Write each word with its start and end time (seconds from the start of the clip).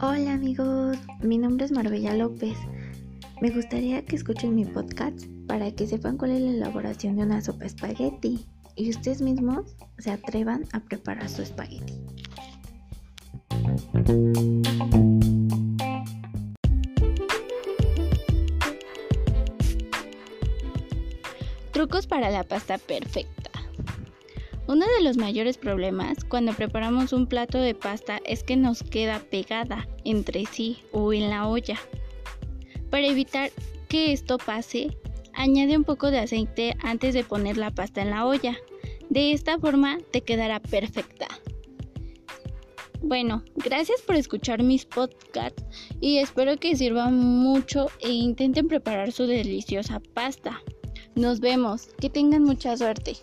Hola 0.00 0.34
amigos, 0.34 0.96
mi 1.22 1.38
nombre 1.38 1.64
es 1.64 1.72
Marbella 1.72 2.14
López. 2.14 2.56
Me 3.42 3.50
gustaría 3.50 4.04
que 4.04 4.14
escuchen 4.14 4.54
mi 4.54 4.64
podcast 4.64 5.26
para 5.48 5.72
que 5.72 5.88
sepan 5.88 6.18
cuál 6.18 6.30
es 6.30 6.40
la 6.40 6.50
elaboración 6.50 7.16
de 7.16 7.24
una 7.24 7.40
sopa 7.40 7.64
espagueti 7.64 8.46
y 8.76 8.90
ustedes 8.90 9.20
mismos 9.20 9.74
se 9.98 10.12
atrevan 10.12 10.66
a 10.72 10.78
preparar 10.78 11.28
su 11.28 11.42
espagueti. 11.42 11.94
Trucos 21.72 22.06
para 22.06 22.30
la 22.30 22.44
pasta 22.44 22.78
perfecta. 22.78 23.45
Uno 24.68 24.84
de 24.96 25.04
los 25.04 25.16
mayores 25.16 25.58
problemas 25.58 26.24
cuando 26.24 26.52
preparamos 26.52 27.12
un 27.12 27.28
plato 27.28 27.58
de 27.58 27.74
pasta 27.74 28.20
es 28.24 28.42
que 28.42 28.56
nos 28.56 28.82
queda 28.82 29.20
pegada 29.30 29.86
entre 30.04 30.44
sí 30.46 30.78
o 30.90 31.12
en 31.12 31.30
la 31.30 31.46
olla. 31.46 31.78
Para 32.90 33.06
evitar 33.06 33.52
que 33.88 34.12
esto 34.12 34.38
pase, 34.38 34.96
añade 35.34 35.76
un 35.76 35.84
poco 35.84 36.10
de 36.10 36.18
aceite 36.18 36.76
antes 36.82 37.14
de 37.14 37.22
poner 37.22 37.56
la 37.56 37.70
pasta 37.70 38.02
en 38.02 38.10
la 38.10 38.26
olla. 38.26 38.56
De 39.08 39.32
esta 39.32 39.56
forma 39.60 39.98
te 40.10 40.22
quedará 40.22 40.58
perfecta. 40.58 41.28
Bueno, 43.02 43.44
gracias 43.54 44.02
por 44.02 44.16
escuchar 44.16 44.64
mis 44.64 44.84
podcasts 44.84 45.62
y 46.00 46.18
espero 46.18 46.56
que 46.56 46.74
sirvan 46.74 47.16
mucho 47.16 47.86
e 48.00 48.10
intenten 48.10 48.66
preparar 48.66 49.12
su 49.12 49.28
deliciosa 49.28 50.00
pasta. 50.12 50.60
Nos 51.14 51.38
vemos. 51.38 51.88
Que 52.00 52.10
tengan 52.10 52.42
mucha 52.42 52.76
suerte. 52.76 53.16